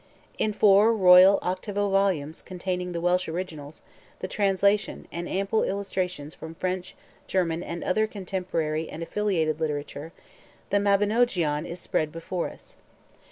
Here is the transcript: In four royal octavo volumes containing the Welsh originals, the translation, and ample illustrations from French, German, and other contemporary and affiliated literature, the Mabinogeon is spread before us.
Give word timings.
In 0.39 0.51
four 0.51 0.95
royal 0.95 1.37
octavo 1.43 1.87
volumes 1.87 2.41
containing 2.41 2.91
the 2.91 2.99
Welsh 2.99 3.29
originals, 3.29 3.83
the 4.17 4.27
translation, 4.27 5.07
and 5.11 5.29
ample 5.29 5.61
illustrations 5.63 6.33
from 6.33 6.55
French, 6.55 6.95
German, 7.27 7.61
and 7.61 7.83
other 7.83 8.07
contemporary 8.07 8.89
and 8.89 9.03
affiliated 9.03 9.59
literature, 9.59 10.11
the 10.71 10.77
Mabinogeon 10.79 11.67
is 11.67 11.79
spread 11.79 12.11
before 12.11 12.49
us. 12.49 12.77